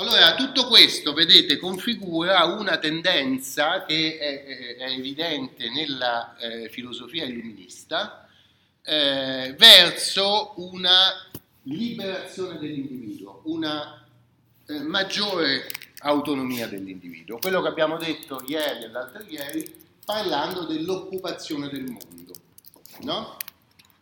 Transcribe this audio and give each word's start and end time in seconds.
Allora, 0.00 0.34
tutto 0.34 0.66
questo, 0.66 1.12
vedete, 1.12 1.58
configura 1.58 2.44
una 2.44 2.78
tendenza 2.78 3.84
che 3.84 4.16
è, 4.16 4.76
è, 4.78 4.90
evidente 4.92 5.68
nella 5.68 6.38
eh, 6.38 6.70
filosofia 6.70 7.26
illuminista 7.26 8.26
eh, 8.82 9.54
verso 9.58 10.54
una 10.56 11.28
liberazione 11.64 12.58
dell'individuo, 12.58 13.42
una 13.44 14.02
eh, 14.64 14.78
maggiore 14.84 15.68
autonomia 15.98 16.66
dell'individuo. 16.66 17.36
Quello 17.36 17.60
che 17.60 17.68
abbiamo 17.68 17.98
detto 17.98 18.42
ieri 18.46 18.84
e 18.84 18.88
l'altro 18.88 19.22
ieri 19.28 19.70
parlando 20.02 20.64
dell'occupazione 20.64 21.68
del 21.68 21.84
mondo. 21.84 22.32
No? 23.00 23.36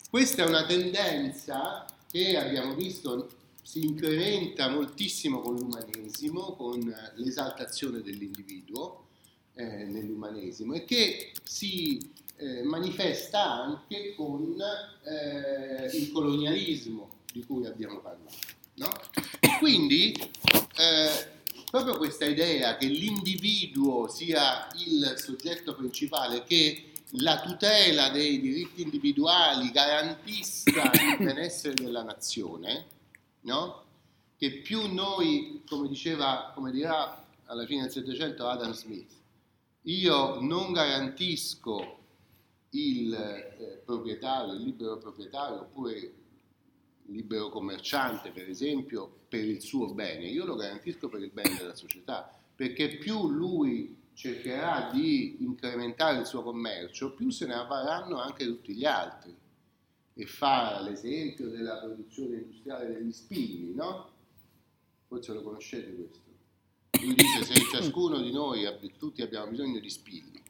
Questa 0.08 0.44
è 0.44 0.46
una 0.46 0.64
tendenza 0.64 1.84
che 2.08 2.38
abbiamo 2.38 2.74
visto 2.74 3.30
si 3.68 3.84
incrementa 3.84 4.70
moltissimo 4.70 5.42
con 5.42 5.56
l'umanesimo, 5.56 6.54
con 6.56 6.80
l'esaltazione 7.16 8.00
dell'individuo 8.00 9.08
eh, 9.52 9.84
nell'umanesimo 9.84 10.72
e 10.72 10.86
che 10.86 11.32
si 11.42 12.00
eh, 12.36 12.62
manifesta 12.62 13.62
anche 13.62 14.14
con 14.14 14.56
eh, 15.04 15.90
il 15.94 16.10
colonialismo 16.10 17.16
di 17.30 17.44
cui 17.44 17.66
abbiamo 17.66 18.00
parlato. 18.00 18.38
No? 18.76 18.88
Quindi 19.58 20.12
eh, 20.14 21.10
proprio 21.70 21.98
questa 21.98 22.24
idea 22.24 22.74
che 22.78 22.86
l'individuo 22.86 24.08
sia 24.08 24.66
il 24.78 25.12
soggetto 25.18 25.74
principale, 25.74 26.42
che 26.44 26.92
la 27.20 27.42
tutela 27.42 28.08
dei 28.08 28.40
diritti 28.40 28.80
individuali 28.80 29.70
garantisca 29.70 30.90
il 30.90 31.16
benessere 31.18 31.74
della 31.74 32.02
nazione, 32.02 32.96
no? 33.48 33.86
che 34.36 34.60
più 34.60 34.92
noi, 34.92 35.62
come 35.66 35.88
diceva, 35.88 36.52
come 36.54 36.70
dirà 36.70 37.26
alla 37.46 37.66
fine 37.66 37.82
del 37.82 37.90
Settecento 37.90 38.46
Adam 38.46 38.72
Smith, 38.72 39.10
io 39.82 40.40
non 40.40 40.72
garantisco 40.72 41.96
il 42.70 43.12
eh, 43.12 43.82
proprietario, 43.84 44.52
il 44.52 44.62
libero 44.62 44.98
proprietario 44.98 45.62
oppure 45.62 45.92
il 45.96 46.12
libero 47.06 47.48
commerciante, 47.48 48.30
per 48.30 48.48
esempio, 48.48 49.10
per 49.28 49.42
il 49.44 49.60
suo 49.60 49.92
bene, 49.92 50.26
io 50.26 50.44
lo 50.44 50.54
garantisco 50.54 51.08
per 51.08 51.22
il 51.22 51.30
bene 51.32 51.56
della 51.56 51.74
società, 51.74 52.30
perché 52.54 52.96
più 52.98 53.28
lui 53.28 53.96
cercherà 54.14 54.90
di 54.92 55.38
incrementare 55.40 56.18
il 56.18 56.26
suo 56.26 56.42
commercio, 56.42 57.12
più 57.12 57.30
se 57.30 57.46
ne 57.46 57.54
avvarranno 57.54 58.20
anche 58.20 58.44
tutti 58.44 58.74
gli 58.74 58.84
altri 58.84 59.34
e 60.20 60.26
fa 60.26 60.80
l'esempio 60.80 61.48
della 61.48 61.76
produzione 61.76 62.38
industriale 62.38 62.92
degli 62.92 63.12
spilli, 63.12 63.72
no? 63.72 64.10
Forse 65.06 65.32
lo 65.32 65.42
conoscete 65.42 65.94
questo. 65.94 66.18
Lui 67.00 67.14
dice 67.14 67.44
se 67.44 67.54
ciascuno 67.70 68.20
di 68.20 68.32
noi, 68.32 68.66
tutti 68.98 69.22
abbiamo 69.22 69.46
bisogno 69.50 69.78
di 69.78 69.88
spilli, 69.88 70.42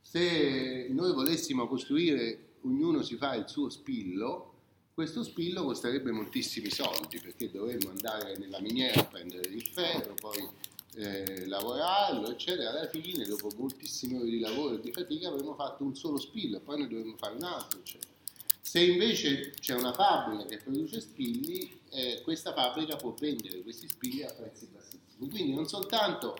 se 0.00 0.88
noi 0.90 1.12
volessimo 1.12 1.68
costruire, 1.68 2.56
ognuno 2.62 3.02
si 3.02 3.14
fa 3.14 3.36
il 3.36 3.48
suo 3.48 3.68
spillo, 3.68 4.54
questo 4.92 5.22
spillo 5.22 5.62
costerebbe 5.62 6.10
moltissimi 6.10 6.68
soldi 6.68 7.20
perché 7.20 7.48
dovremmo 7.48 7.90
andare 7.90 8.36
nella 8.38 8.60
miniera 8.60 9.02
a 9.02 9.04
prendere 9.04 9.48
il 9.50 9.62
ferro, 9.62 10.14
poi 10.14 10.48
eh, 10.96 11.46
lavorarlo, 11.46 12.28
eccetera. 12.28 12.70
Alla 12.70 12.88
fine, 12.88 13.24
dopo 13.24 13.50
moltissime 13.56 14.18
ore 14.18 14.30
di 14.30 14.40
lavoro 14.40 14.74
e 14.74 14.80
di 14.80 14.90
fatica, 14.90 15.28
avremmo 15.28 15.54
fatto 15.54 15.84
un 15.84 15.94
solo 15.94 16.18
spillo, 16.18 16.58
poi 16.58 16.80
ne 16.80 16.88
dovremmo 16.88 17.16
fare 17.16 17.36
un 17.36 17.44
altro, 17.44 17.78
eccetera. 17.78 18.18
Se 18.60 18.80
invece 18.80 19.52
c'è 19.58 19.74
una 19.74 19.92
fabbrica 19.92 20.44
che 20.44 20.58
produce 20.58 21.00
spilli, 21.00 21.80
eh, 21.90 22.20
questa 22.22 22.52
fabbrica 22.52 22.96
può 22.96 23.14
vendere 23.18 23.62
questi 23.62 23.88
spilli 23.88 24.22
a 24.22 24.32
prezzi 24.32 24.68
bassissimi. 24.72 25.28
Quindi 25.28 25.54
non 25.54 25.66
soltanto 25.66 26.36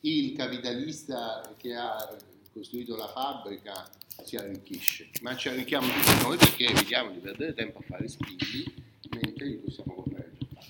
il 0.00 0.36
capitalista 0.36 1.54
che 1.56 1.74
ha 1.74 2.16
costruito 2.52 2.96
la 2.96 3.08
fabbrica 3.08 3.90
si 4.24 4.36
arricchisce, 4.36 5.10
ma 5.22 5.36
ci 5.36 5.48
arricchiamo 5.48 5.86
tutti 5.88 6.22
noi 6.22 6.36
perché 6.36 6.66
evitiamo 6.66 7.12
di 7.12 7.18
perdere 7.18 7.54
tempo 7.54 7.78
a 7.78 7.82
fare 7.82 8.08
spilli 8.08 8.86
mentre 9.10 9.46
li 9.46 9.56
possiamo 9.56 9.94
comprare 9.94 10.32
già. 10.38 10.60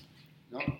No? 0.49 0.79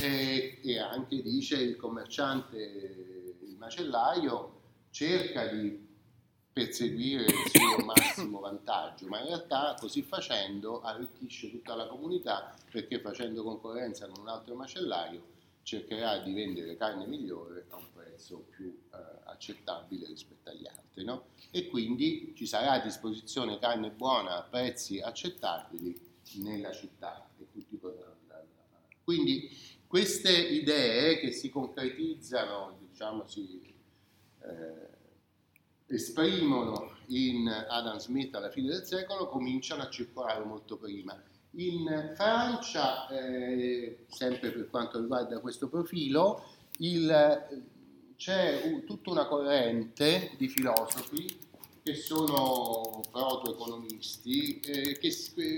E, 0.00 0.60
e 0.62 0.78
anche 0.78 1.22
dice 1.22 1.56
il 1.56 1.76
commerciante, 1.76 2.56
il 2.56 3.56
macellaio, 3.58 4.60
cerca 4.90 5.46
di 5.46 5.88
perseguire 6.60 7.24
il 7.24 7.50
suo 7.50 7.84
massimo 7.84 8.40
vantaggio, 8.40 9.06
ma 9.06 9.20
in 9.20 9.28
realtà 9.28 9.74
così 9.78 10.02
facendo 10.02 10.82
arricchisce 10.82 11.50
tutta 11.50 11.74
la 11.74 11.86
comunità 11.86 12.54
perché 12.70 13.00
facendo 13.00 13.42
concorrenza 13.42 14.06
con 14.06 14.20
un 14.20 14.28
altro 14.28 14.54
macellaio 14.54 15.38
cercherà 15.62 16.18
di 16.18 16.32
vendere 16.32 16.76
carne 16.76 17.06
migliore 17.06 17.66
a 17.70 17.76
un 17.76 17.86
prezzo 17.94 18.44
più 18.50 18.76
eh, 18.92 18.96
accettabile 19.24 20.06
rispetto 20.06 20.50
agli 20.50 20.66
altri. 20.66 21.04
No? 21.04 21.28
E 21.50 21.68
quindi 21.68 22.34
ci 22.36 22.46
sarà 22.46 22.72
a 22.72 22.80
disposizione 22.80 23.58
carne 23.58 23.90
buona 23.90 24.36
a 24.36 24.42
prezzi 24.42 25.00
accettabili 25.00 26.08
nella 26.36 26.72
città 26.72 27.28
e 27.38 27.46
tutti 27.52 27.76
potranno 27.76 28.16
andare. 28.22 28.46
Quindi 29.02 29.50
queste 29.86 30.30
idee 30.30 31.18
che 31.18 31.32
si 31.32 31.50
concretizzano, 31.50 32.78
diciamo, 32.90 33.26
si, 33.26 33.74
eh, 34.42 34.98
esprimono 35.90 36.98
in 37.06 37.48
Adam 37.48 37.98
Smith 37.98 38.34
alla 38.34 38.50
fine 38.50 38.68
del 38.68 38.84
secolo 38.84 39.28
cominciano 39.28 39.82
a 39.82 39.90
circolare 39.90 40.44
molto 40.44 40.76
prima. 40.76 41.20
In 41.54 42.12
Francia, 42.14 43.08
eh, 43.08 44.04
sempre 44.08 44.50
per 44.52 44.70
quanto 44.70 45.00
riguarda 45.00 45.40
questo 45.40 45.68
profilo, 45.68 46.44
il, 46.78 47.64
c'è 48.16 48.84
tutta 48.86 49.10
una 49.10 49.26
corrente 49.26 50.30
di 50.36 50.48
filosofi 50.48 51.38
che 51.82 51.94
sono 51.94 53.00
proto-economisti, 53.10 54.60
eh, 54.60 54.98
che, 54.98 55.12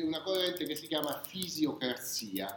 una 0.05 0.23
corrente 0.23 0.65
che 0.65 0.77
si 0.77 0.87
chiama 0.87 1.21
fisiocrazia, 1.23 2.57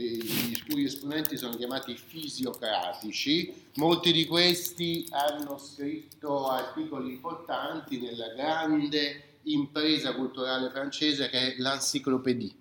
i 0.00 0.64
cui 0.68 0.84
esponenti 0.84 1.36
sono 1.36 1.56
chiamati 1.56 1.96
fisiocratici. 1.96 3.66
Molti 3.74 4.12
di 4.12 4.26
questi 4.26 5.06
hanno 5.10 5.58
scritto 5.58 6.48
articoli 6.48 7.10
importanti 7.10 7.98
nella 7.98 8.28
grande 8.28 9.38
impresa 9.42 10.14
culturale 10.14 10.70
francese 10.70 11.28
che 11.28 11.54
è 11.54 11.54
l'Encyclopédie, 11.58 12.54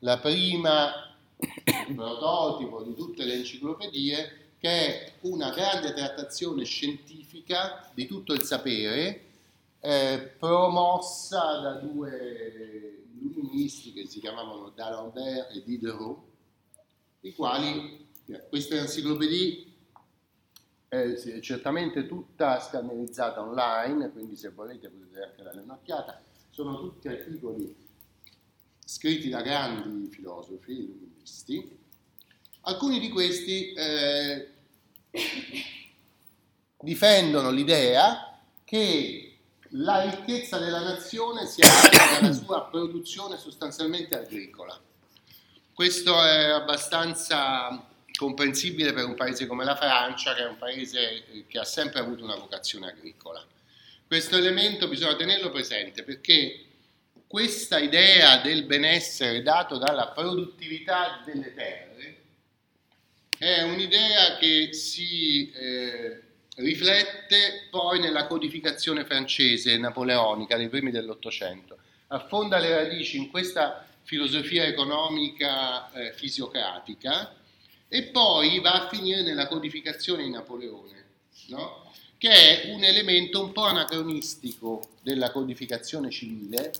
la 0.00 0.18
prima 0.18 1.16
prototipo 1.94 2.82
di 2.82 2.94
tutte 2.94 3.24
le 3.24 3.34
enciclopedie 3.34 4.46
che 4.58 4.68
è 4.68 5.12
una 5.20 5.50
grande 5.50 5.92
trattazione 5.92 6.64
scientifica 6.64 7.88
di 7.94 8.06
tutto 8.06 8.32
il 8.32 8.42
sapere 8.42 9.26
eh, 9.80 10.34
promossa 10.36 11.60
da 11.60 11.72
due 11.74 13.04
illuministi 13.20 13.92
che 13.92 14.06
si 14.06 14.18
chiamavano 14.18 14.72
D'Alembert 14.74 15.54
e 15.54 15.62
Diderot 15.64 16.26
i 17.28 17.34
quali 17.34 18.06
eh, 18.26 18.48
questa 18.48 18.76
enciclopedia 18.76 19.66
è 20.88 21.40
certamente 21.40 22.06
tutta 22.06 22.60
scannerizzata 22.60 23.42
online, 23.42 24.10
quindi 24.10 24.36
se 24.36 24.48
volete 24.50 24.88
potete 24.88 25.22
anche 25.22 25.42
dare 25.42 25.60
un'occhiata, 25.60 26.22
sono 26.50 26.78
tutti 26.80 27.08
articoli 27.08 27.76
scritti 28.84 29.28
da 29.28 29.42
grandi 29.42 30.08
filosofi, 30.08 30.72
illuministi. 30.72 31.78
Alcuni 32.62 32.98
di 32.98 33.10
questi 33.10 33.72
eh, 33.74 34.48
difendono 36.80 37.50
l'idea 37.50 38.40
che 38.64 39.38
la 39.72 40.10
ricchezza 40.10 40.58
della 40.58 40.82
nazione 40.82 41.46
sia 41.46 41.66
data 41.66 42.20
dalla 42.20 42.32
sua 42.32 42.64
produzione 42.64 43.36
sostanzialmente 43.36 44.18
agricola 44.18 44.80
questo 45.78 46.20
è 46.24 46.46
abbastanza 46.46 47.86
comprensibile 48.16 48.92
per 48.92 49.04
un 49.04 49.14
paese 49.14 49.46
come 49.46 49.64
la 49.64 49.76
Francia, 49.76 50.34
che 50.34 50.42
è 50.42 50.48
un 50.48 50.58
paese 50.58 51.22
che 51.46 51.56
ha 51.56 51.64
sempre 51.64 52.00
avuto 52.00 52.24
una 52.24 52.34
vocazione 52.34 52.88
agricola. 52.88 53.46
Questo 54.04 54.36
elemento 54.36 54.88
bisogna 54.88 55.14
tenerlo 55.14 55.52
presente 55.52 56.02
perché 56.02 56.64
questa 57.28 57.78
idea 57.78 58.38
del 58.38 58.64
benessere 58.64 59.40
dato 59.40 59.78
dalla 59.78 60.08
produttività 60.08 61.22
delle 61.24 61.54
terre 61.54 62.16
è 63.38 63.62
un'idea 63.62 64.36
che 64.36 64.72
si 64.72 65.48
eh, 65.52 66.22
riflette 66.56 67.68
poi 67.70 68.00
nella 68.00 68.26
codificazione 68.26 69.04
francese 69.04 69.78
napoleonica 69.78 70.56
dei 70.56 70.68
primi 70.68 70.90
dell'Ottocento. 70.90 71.78
Affonda 72.08 72.58
le 72.58 72.74
radici 72.74 73.16
in 73.16 73.30
questa 73.30 73.84
filosofia 74.08 74.64
economica 74.64 75.92
eh, 75.92 76.14
fisiocratica 76.14 77.36
e 77.88 78.04
poi 78.04 78.58
va 78.58 78.84
a 78.84 78.88
finire 78.88 79.20
nella 79.20 79.46
codificazione 79.46 80.22
di 80.22 80.30
Napoleone, 80.30 81.04
no? 81.48 81.92
che 82.16 82.30
è 82.30 82.72
un 82.72 82.82
elemento 82.84 83.44
un 83.44 83.52
po' 83.52 83.64
anacronistico 83.64 84.92
della 85.02 85.30
codificazione 85.30 86.08
civile, 86.08 86.72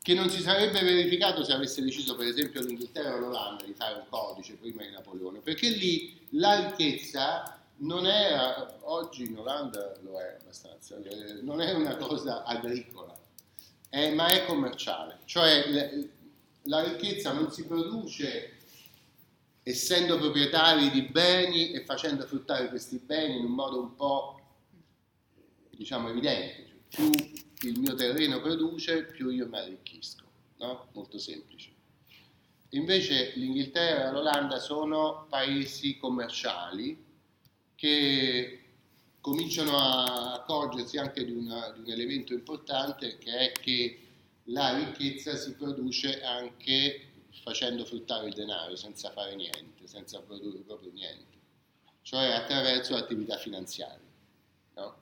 che 0.00 0.14
non 0.14 0.30
si 0.30 0.40
sarebbe 0.40 0.80
verificato 0.80 1.44
se 1.44 1.52
avesse 1.52 1.82
deciso 1.82 2.16
per 2.16 2.28
esempio 2.28 2.62
l'Inghilterra 2.62 3.16
o 3.16 3.18
l'Olanda 3.18 3.64
di 3.64 3.74
fare 3.74 3.96
un 3.96 4.06
codice 4.08 4.54
prima 4.54 4.84
di 4.84 4.90
Napoleone, 4.90 5.40
perché 5.40 5.68
lì 5.68 6.18
la 6.30 6.64
ricchezza 6.64 7.60
non 7.80 8.06
era, 8.06 8.78
oggi 8.84 9.24
in 9.24 9.36
Olanda 9.36 9.92
lo 10.00 10.18
è 10.18 10.38
abbastanza, 10.40 10.96
eh, 10.96 11.42
non 11.42 11.60
è 11.60 11.74
una 11.74 11.94
cosa 11.96 12.42
agricola, 12.44 13.14
è, 13.88 14.10
ma 14.14 14.28
è 14.28 14.44
commerciale, 14.44 15.20
cioè 15.24 16.08
la 16.62 16.82
ricchezza 16.82 17.32
non 17.32 17.50
si 17.50 17.64
produce 17.64 18.56
essendo 19.62 20.18
proprietari 20.18 20.90
di 20.90 21.02
beni 21.02 21.72
e 21.72 21.84
facendo 21.84 22.26
fruttare 22.26 22.68
questi 22.68 22.98
beni 22.98 23.38
in 23.38 23.44
un 23.44 23.52
modo 23.52 23.80
un 23.80 23.94
po' 23.94 24.40
diciamo 25.70 26.08
evidente, 26.08 26.66
più 26.88 27.10
il 27.62 27.78
mio 27.78 27.94
terreno 27.94 28.40
produce 28.40 29.04
più 29.04 29.30
io 29.30 29.46
mi 29.46 29.58
arricchisco, 29.58 30.24
no? 30.58 30.88
molto 30.92 31.18
semplice. 31.18 31.70
Invece 32.70 33.32
l'Inghilterra 33.36 34.08
e 34.08 34.12
l'Olanda 34.12 34.58
sono 34.58 35.26
paesi 35.28 35.96
commerciali 35.96 37.02
che 37.74 38.57
cominciano 39.20 39.76
a 39.76 40.34
accorgersi 40.34 40.96
anche 40.96 41.24
di, 41.24 41.32
una, 41.32 41.70
di 41.70 41.80
un 41.80 41.90
elemento 41.90 42.32
importante 42.32 43.18
che 43.18 43.36
è 43.36 43.52
che 43.52 43.98
la 44.44 44.76
ricchezza 44.76 45.36
si 45.36 45.52
produce 45.54 46.22
anche 46.22 47.08
facendo 47.42 47.84
fruttare 47.84 48.28
il 48.28 48.34
denaro 48.34 48.76
senza 48.76 49.10
fare 49.10 49.34
niente, 49.34 49.86
senza 49.86 50.20
produrre 50.20 50.60
proprio 50.60 50.90
niente, 50.92 51.36
cioè 52.02 52.30
attraverso 52.30 52.94
l'attività 52.94 53.36
finanziaria. 53.36 54.06
No? 54.74 54.96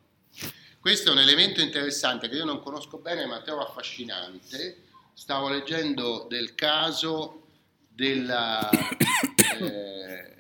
Questo 0.81 1.09
è 1.09 1.13
un 1.13 1.19
elemento 1.19 1.61
interessante 1.61 2.29
che 2.29 2.37
io 2.37 2.45
non 2.45 2.61
conosco 2.61 2.99
bene 2.99 3.27
ma 3.27 3.41
trovo 3.41 3.63
affascinante. 3.63 4.85
Stavo 5.15 5.49
leggendo 5.49 6.27
del 6.29 6.55
caso 6.55 7.47
della, 7.89 8.69
eh, 9.61 10.37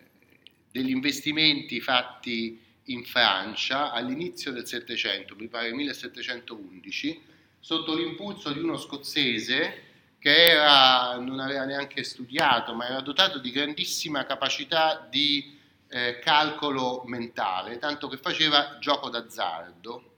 degli 0.70 0.90
investimenti 0.90 1.80
fatti 1.80 2.62
in 2.86 3.04
Francia 3.04 3.92
all'inizio 3.92 4.52
del 4.52 4.66
Settecento, 4.66 5.34
mi 5.36 5.48
pare 5.48 5.72
1711, 5.72 7.22
sotto 7.58 7.94
l'impulso 7.94 8.52
di 8.52 8.60
uno 8.60 8.76
scozzese 8.76 9.84
che 10.18 10.50
era, 10.50 11.18
non 11.18 11.40
aveva 11.40 11.64
neanche 11.64 12.02
studiato, 12.02 12.74
ma 12.74 12.86
era 12.86 13.00
dotato 13.00 13.38
di 13.38 13.50
grandissima 13.50 14.24
capacità 14.24 15.06
di 15.08 15.56
eh, 15.88 16.18
calcolo 16.18 17.02
mentale, 17.06 17.78
tanto 17.78 18.08
che 18.08 18.16
faceva 18.16 18.78
gioco 18.80 19.08
d'azzardo 19.08 20.14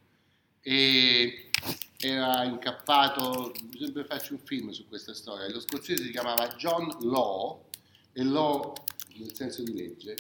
e 0.61 1.51
era 2.01 2.45
incappato, 2.45 3.53
sempre 3.77 4.05
faccio 4.05 4.35
un 4.35 4.41
film 4.41 4.71
su 4.71 4.87
questa 4.89 5.15
storia, 5.15 5.51
lo 5.51 5.61
scozzese 5.61 6.05
si 6.05 6.11
chiamava 6.11 6.49
John 6.57 6.89
Law, 7.01 7.65
e 8.13 8.23
Law 8.25 8.73
nel 9.17 9.35
senso 9.35 9.63
di 9.63 9.75
legge, 9.75 10.17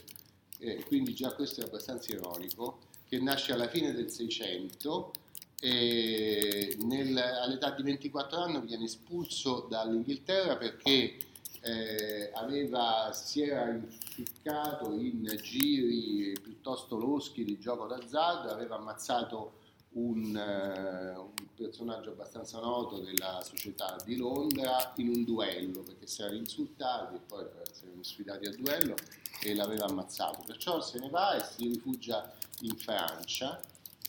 e 0.59 0.85
quindi 0.85 1.15
già 1.15 1.33
questo 1.33 1.61
è 1.61 1.65
abbastanza 1.65 2.13
ironico, 2.13 2.79
che 3.09 3.19
nasce 3.21 3.53
alla 3.53 3.69
fine 3.69 3.93
del 3.93 4.11
600 4.11 5.13
e 5.61 6.77
nel, 6.83 7.17
all'età 7.17 7.71
di 7.71 7.83
24 7.83 8.39
anni 8.39 8.61
viene 8.61 8.85
espulso 8.85 9.67
dall'Inghilterra 9.69 10.57
perché 10.57 11.17
eh, 11.61 12.31
aveva, 12.35 13.11
si 13.13 13.43
era 13.43 13.69
inficcato 13.71 14.93
in 14.93 15.37
giri 15.43 16.33
piuttosto 16.41 16.97
loschi 16.97 17.45
di 17.45 17.59
gioco 17.59 17.87
d'azzardo, 17.87 18.51
aveva 18.51 18.77
ammazzato 18.77 19.58
un, 19.91 20.35
uh, 20.35 21.21
un, 21.21 21.47
personaggio 21.55 22.11
abbastanza 22.11 22.61
noto 22.61 22.99
della 22.99 23.43
società 23.43 23.97
di 24.05 24.17
Londra 24.17 24.93
in 24.97 25.09
un 25.09 25.25
duello 25.25 25.83
perché 25.83 26.07
si 26.07 26.23
erano 26.23 26.37
insultati 26.37 27.17
e 27.17 27.21
poi 27.27 27.45
si 27.73 27.85
erano 27.87 28.03
sfidati 28.03 28.47
a 28.47 28.55
duello 28.55 28.95
e 29.43 29.55
l'aveva 29.55 29.87
ammazzato. 29.87 30.43
Perciò 30.47 30.81
se 30.81 30.99
ne 30.99 31.09
va 31.09 31.35
e 31.35 31.45
si 31.45 31.69
rifugia 31.69 32.33
in 32.61 32.77
Francia 32.77 33.61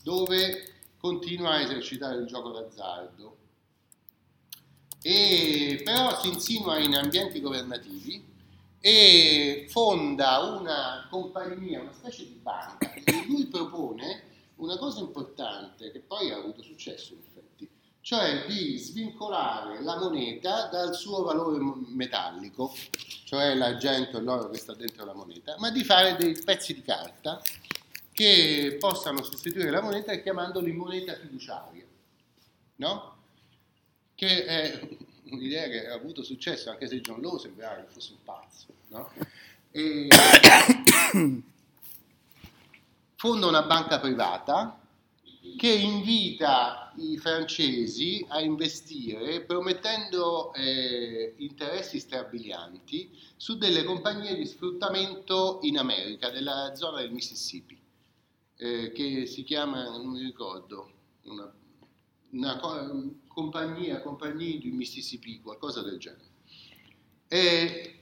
dove 0.03 0.73
continua 0.97 1.51
a 1.51 1.61
esercitare 1.61 2.19
il 2.19 2.27
gioco 2.27 2.51
d'azzardo. 2.51 3.37
E, 5.01 5.81
però 5.83 6.19
si 6.19 6.27
insinua 6.27 6.77
in 6.77 6.93
ambienti 6.93 7.39
governativi 7.39 8.21
e 8.81 9.65
fonda 9.69 10.39
una 10.39 11.07
compagnia, 11.09 11.81
una 11.81 11.93
specie 11.93 12.25
di 12.25 12.39
banca, 12.41 12.93
e 12.93 13.25
lui 13.27 13.45
propone 13.47 14.23
una 14.57 14.68
cosa 14.79 15.01
importante 15.01 15.91
che 15.91 15.99
poi 15.99 16.31
ha 16.31 16.37
avuto 16.37 16.63
successo 16.63 17.13
in 17.13 17.19
effetti, 17.19 17.69
cioè 18.01 18.45
di 18.47 18.77
svincolare 18.77 19.83
la 19.83 19.97
moneta 19.99 20.67
dal 20.67 20.95
suo 20.95 21.21
valore 21.21 21.63
metallico, 21.89 22.73
cioè 23.25 23.53
l'argento 23.53 24.17
e 24.17 24.21
l'oro 24.21 24.49
che 24.49 24.57
sta 24.57 24.73
dentro 24.73 25.05
la 25.05 25.13
moneta, 25.13 25.55
ma 25.59 25.69
di 25.69 25.83
fare 25.83 26.15
dei 26.15 26.35
pezzi 26.43 26.73
di 26.73 26.81
carta 26.81 27.41
che 28.11 28.77
possano 28.79 29.21
sostituire 29.21 29.69
la 29.69 29.81
moneta 29.81 30.15
chiamandoli 30.15 30.71
moneta 30.71 31.13
fiduciaria, 31.13 31.85
no? 32.77 33.17
Che 34.15 34.45
è 34.45 34.79
un'idea 35.29 35.67
che 35.67 35.87
ha 35.87 35.93
avuto 35.93 36.23
successo 36.23 36.71
anche 36.71 36.87
se 36.87 37.01
John 37.01 37.21
Law 37.21 37.37
sembrava 37.37 37.75
che 37.75 37.91
fosse 37.91 38.13
un 38.13 38.23
pazzo, 38.23 38.65
no? 38.87 39.11
E 39.71 40.07
fonda 43.19 43.47
una 43.47 43.63
banca 43.63 43.99
privata 43.99 44.79
che 45.57 45.73
invita 45.73 46.93
i 46.95 47.17
francesi 47.17 48.25
a 48.29 48.39
investire 48.39 49.41
promettendo 49.41 50.53
eh, 50.53 51.33
interessi 51.39 51.99
strabilianti 51.99 53.11
su 53.35 53.57
delle 53.57 53.83
compagnie 53.83 54.35
di 54.35 54.45
sfruttamento 54.45 55.59
in 55.63 55.77
America, 55.77 56.29
della 56.29 56.73
zona 56.75 57.01
del 57.01 57.11
Mississippi 57.11 57.77
eh, 58.55 58.93
che 58.93 59.25
si 59.25 59.43
chiama, 59.43 59.83
non 59.83 60.11
mi 60.11 60.23
ricordo, 60.23 60.89
una, 61.23 61.53
una 62.29 62.57
compagnia, 63.27 63.99
compagnia 63.99 64.57
di 64.57 64.71
Mississippi, 64.71 65.41
qualcosa 65.41 65.81
del 65.81 65.99
genere. 65.99 66.29
E, 67.27 67.98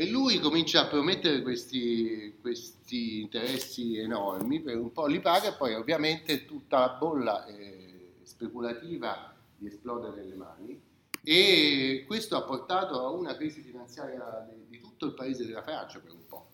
e 0.00 0.08
lui 0.08 0.38
comincia 0.38 0.82
a 0.82 0.86
promettere 0.86 1.42
questi, 1.42 2.36
questi, 2.40 3.22
interessi 3.22 3.98
enormi, 3.98 4.60
per 4.60 4.78
un 4.78 4.92
po' 4.92 5.06
li 5.06 5.18
paga 5.18 5.48
e 5.48 5.56
poi 5.56 5.74
ovviamente 5.74 6.44
tutta 6.44 6.78
la 6.78 6.88
bolla 6.90 7.44
eh, 7.46 8.12
speculativa 8.22 9.34
gli 9.56 9.66
esplode 9.66 10.10
nelle 10.10 10.36
mani. 10.36 10.80
E 11.20 12.04
questo 12.06 12.36
ha 12.36 12.42
portato 12.42 13.00
a 13.00 13.10
una 13.10 13.34
crisi 13.34 13.60
finanziaria 13.60 14.48
di, 14.48 14.66
di 14.68 14.80
tutto 14.80 15.06
il 15.06 15.14
paese 15.14 15.44
della 15.44 15.64
Francia 15.64 15.98
per 15.98 16.12
un 16.12 16.26
po' 16.26 16.46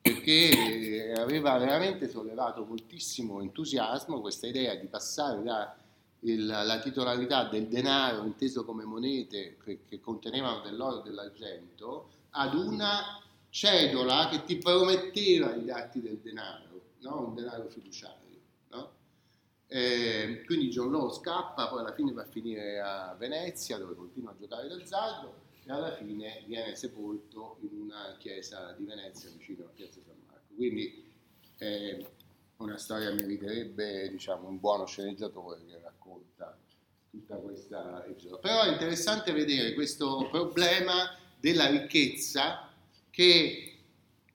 perché 0.00 1.12
aveva 1.16 1.56
veramente 1.58 2.08
sollevato 2.08 2.64
moltissimo 2.64 3.40
entusiasmo 3.40 4.20
questa 4.20 4.48
idea 4.48 4.74
di 4.74 4.88
passare 4.88 5.40
da 5.44 5.76
il, 6.22 6.44
la 6.46 6.80
titolarità 6.80 7.44
del 7.44 7.68
denaro 7.68 8.24
inteso 8.24 8.64
come 8.64 8.82
monete 8.82 9.56
che, 9.62 9.84
che 9.88 10.00
contenevano 10.00 10.62
dell'oro 10.62 10.98
e 10.98 11.02
dell'argento 11.04 12.20
ad 12.32 12.54
una 12.54 13.20
cedola 13.48 14.28
che 14.28 14.44
ti 14.44 14.56
prometteva 14.56 15.52
di 15.52 15.64
darti 15.64 16.00
del 16.00 16.18
denaro, 16.18 16.92
no? 17.00 17.28
un 17.28 17.34
denaro 17.34 17.68
fiduciario. 17.68 18.40
No? 18.68 18.92
Eh, 19.66 20.42
quindi 20.46 20.68
John 20.68 20.90
Law 20.90 21.10
scappa, 21.10 21.68
poi 21.68 21.80
alla 21.80 21.92
fine 21.92 22.12
va 22.12 22.22
a 22.22 22.26
finire 22.26 22.80
a 22.80 23.14
Venezia 23.18 23.78
dove 23.78 23.94
continua 23.94 24.30
a 24.30 24.36
giocare 24.38 24.68
d'azzardo 24.68 25.40
e 25.64 25.70
alla 25.70 25.94
fine 25.94 26.42
viene 26.46 26.74
sepolto 26.74 27.58
in 27.60 27.78
una 27.78 28.16
chiesa 28.18 28.72
di 28.72 28.84
Venezia 28.84 29.30
vicino 29.30 29.64
a 29.64 29.68
Piazza 29.68 30.00
San 30.04 30.16
Marco. 30.26 30.54
Quindi 30.54 31.10
eh, 31.58 32.06
una 32.56 32.78
storia 32.78 33.12
meriterebbe 33.12 34.08
diciamo, 34.08 34.48
un 34.48 34.58
buono 34.58 34.86
sceneggiatore 34.86 35.64
che 35.66 35.78
racconta 35.82 36.56
tutta 37.10 37.36
questa 37.36 38.04
episodio. 38.06 38.38
Però 38.38 38.62
è 38.62 38.70
interessante 38.70 39.32
vedere 39.32 39.74
questo 39.74 40.26
problema 40.30 41.20
della 41.42 41.66
ricchezza 41.66 42.72
che 43.10 43.78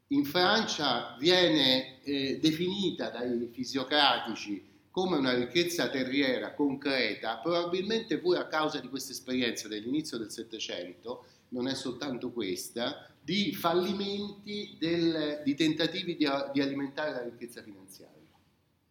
in 0.07 0.25
Francia 0.25 1.15
viene 1.17 2.03
eh, 2.03 2.37
definita 2.41 3.09
dai 3.09 3.49
fisiocratici 3.53 4.65
come 4.91 5.15
una 5.15 5.33
ricchezza 5.33 5.89
terriera 5.89 6.53
concreta, 6.53 7.37
probabilmente 7.37 8.17
pure 8.17 8.39
a 8.39 8.47
causa 8.47 8.81
di 8.81 8.89
questa 8.89 9.13
esperienza 9.13 9.69
dell'inizio 9.69 10.17
del 10.17 10.31
Settecento, 10.31 11.25
non 11.49 11.69
è 11.69 11.75
soltanto 11.75 12.31
questa, 12.31 13.09
di 13.21 13.53
fallimenti 13.53 14.75
del, 14.77 15.41
di 15.45 15.55
tentativi 15.55 16.17
di, 16.17 16.27
di, 16.51 16.61
alimentare 16.61 17.11
la 17.11 17.23
ricchezza 17.23 17.61
finanziaria. 17.61 18.15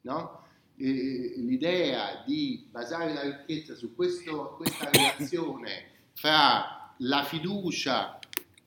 No? 0.03 0.45
l'idea 0.79 2.23
di 2.27 2.69
basare 2.71 3.15
la 3.15 3.23
ricchezza 3.23 3.75
su 3.75 3.95
questo, 3.95 4.55
questa 4.57 4.91
relazione 4.91 5.89
fra 6.13 6.86
la 6.99 7.25
fiducia 7.25 8.19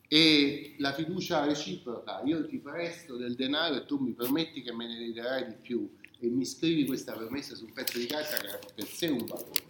e 0.07 0.75
la 0.79 0.91
fiducia 0.93 1.45
reciproca, 1.45 2.21
io 2.23 2.45
ti 2.47 2.57
presto 2.57 3.15
del 3.15 3.35
denaro 3.35 3.75
e 3.75 3.85
tu 3.85 3.97
mi 3.97 4.11
permetti 4.13 4.63
che 4.63 4.73
me 4.73 4.87
ne 4.87 4.97
ridarai 4.97 5.45
di 5.45 5.55
più, 5.61 5.87
e 6.19 6.27
mi 6.27 6.45
scrivi 6.45 6.85
questa 6.85 7.13
promessa 7.13 7.55
su 7.55 7.65
un 7.65 7.73
pezzo 7.73 7.97
di 7.97 8.07
carta 8.07 8.37
che 8.37 8.47
ha 8.47 8.59
per 8.73 8.87
sé 8.87 9.07
un 9.07 9.25
valore, 9.25 9.63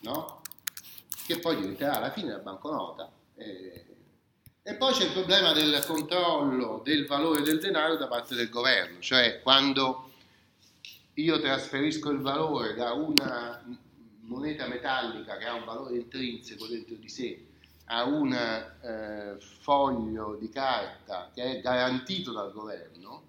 no? 0.00 0.42
che 1.26 1.38
poi 1.38 1.56
diventerà 1.56 1.96
alla 1.96 2.12
fine 2.12 2.30
la 2.30 2.38
banconota. 2.38 3.10
E 3.34 4.74
poi 4.74 4.92
c'è 4.92 5.04
il 5.04 5.12
problema 5.12 5.52
del 5.54 5.82
controllo 5.86 6.82
del 6.84 7.06
valore 7.06 7.40
del 7.40 7.58
denaro 7.58 7.96
da 7.96 8.08
parte 8.08 8.34
del 8.34 8.50
governo, 8.50 9.00
cioè 9.00 9.40
quando 9.42 10.10
io 11.14 11.40
trasferisco 11.40 12.10
il 12.10 12.20
valore 12.20 12.74
da 12.74 12.92
una 12.92 13.64
moneta 14.20 14.68
metallica 14.68 15.38
che 15.38 15.46
ha 15.46 15.54
un 15.54 15.64
valore 15.64 15.96
intrinseco 15.96 16.66
dentro 16.66 16.94
di 16.96 17.08
sé 17.08 17.47
a 17.88 18.04
un 18.04 18.32
eh, 18.32 19.36
foglio 19.40 20.36
di 20.38 20.48
carta 20.48 21.30
che 21.32 21.42
è 21.42 21.60
garantito 21.60 22.32
dal 22.32 22.52
governo, 22.52 23.22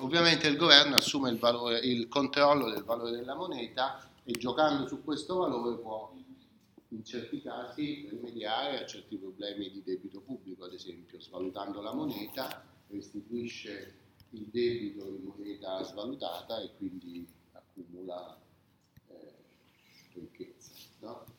ovviamente 0.00 0.46
il 0.48 0.56
governo 0.56 0.96
assume 0.96 1.30
il, 1.30 1.38
valore, 1.38 1.78
il 1.80 2.08
controllo 2.08 2.70
del 2.70 2.82
valore 2.82 3.12
della 3.12 3.34
moneta 3.34 4.08
e 4.24 4.32
giocando 4.32 4.86
su 4.86 5.04
questo 5.04 5.36
valore 5.36 5.76
può 5.76 6.12
in 6.90 7.04
certi 7.04 7.42
casi 7.42 8.08
rimediare 8.10 8.82
a 8.82 8.86
certi 8.86 9.16
problemi 9.16 9.70
di 9.70 9.82
debito 9.84 10.20
pubblico, 10.20 10.64
ad 10.64 10.72
esempio 10.72 11.20
svalutando 11.20 11.82
la 11.82 11.92
moneta 11.92 12.64
restituisce 12.88 13.94
il 14.30 14.46
debito 14.46 15.06
in 15.06 15.24
moneta 15.24 15.82
svalutata 15.82 16.60
e 16.60 16.70
quindi 16.76 17.26
accumula 17.52 18.38
eh, 19.08 19.34
ricchezza. 20.14 20.72
No? 21.00 21.34